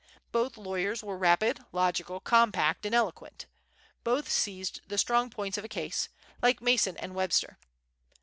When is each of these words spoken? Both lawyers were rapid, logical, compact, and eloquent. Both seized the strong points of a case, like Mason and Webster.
Both 0.31 0.57
lawyers 0.57 1.03
were 1.03 1.15
rapid, 1.15 1.59
logical, 1.71 2.19
compact, 2.19 2.87
and 2.87 2.95
eloquent. 2.95 3.45
Both 4.03 4.31
seized 4.31 4.81
the 4.87 4.97
strong 4.97 5.29
points 5.29 5.59
of 5.59 5.63
a 5.63 5.67
case, 5.69 6.09
like 6.41 6.59
Mason 6.59 6.97
and 6.97 7.13
Webster. 7.13 7.59